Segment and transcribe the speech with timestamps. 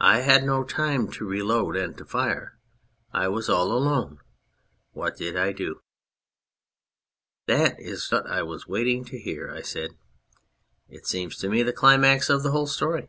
[0.00, 2.60] I had no time to reload and to fire.
[3.12, 4.20] I was all alone.
[4.92, 5.80] What did I do?"
[7.48, 9.98] "That is what I was waiting to hear," I said."
[10.96, 13.08] It seems to me the climax of the whole story.